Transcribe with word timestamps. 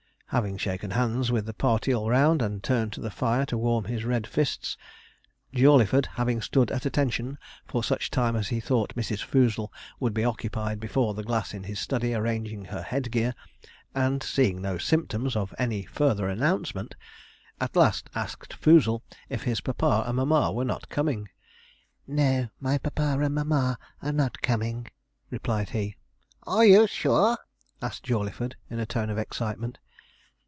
Having 0.33 0.59
shaken 0.59 0.91
hands 0.91 1.29
with 1.29 1.45
the 1.45 1.53
party 1.53 1.93
all 1.93 2.09
round, 2.09 2.41
and 2.41 2.63
turned 2.63 2.93
to 2.93 3.01
the 3.01 3.11
fire 3.11 3.45
to 3.47 3.57
warm 3.57 3.83
his 3.83 4.05
red 4.05 4.25
fists, 4.25 4.77
Jawleyford 5.53 6.05
having 6.15 6.39
stood 6.39 6.71
at 6.71 6.85
'attention' 6.85 7.37
for 7.65 7.83
such 7.83 8.09
time 8.09 8.37
as 8.37 8.47
he 8.47 8.61
thought 8.61 8.95
Mrs. 8.95 9.21
Foozle 9.21 9.73
would 9.99 10.13
be 10.13 10.23
occupied 10.23 10.79
before 10.79 11.13
the 11.13 11.23
glass 11.23 11.53
in 11.53 11.63
his 11.65 11.81
study 11.81 12.13
arranging 12.13 12.63
her 12.63 12.81
head 12.81 13.11
gear, 13.11 13.35
and 13.93 14.23
seeing 14.23 14.61
no 14.61 14.77
symptoms 14.77 15.35
of 15.35 15.53
any 15.59 15.83
further 15.83 16.29
announcement, 16.29 16.95
at 17.59 17.75
last 17.75 18.09
asked 18.15 18.53
Foozle 18.53 19.03
if 19.27 19.43
his 19.43 19.59
papa 19.59 20.05
and 20.07 20.15
mamma 20.15 20.49
were 20.53 20.63
not 20.63 20.87
coming. 20.87 21.27
'No, 22.07 22.47
my 22.61 22.77
papa 22.77 23.19
and 23.19 23.35
mamma 23.35 23.77
are 24.01 24.13
not 24.13 24.41
coming,' 24.41 24.87
replied 25.29 25.71
he. 25.71 25.97
'Are 26.47 26.63
you 26.63 26.87
sure?' 26.87 27.37
asked 27.81 28.03
Jawleyford, 28.05 28.55
in 28.69 28.79
a 28.79 28.85
tone 28.85 29.09
of 29.09 29.17
excitement. 29.17 29.77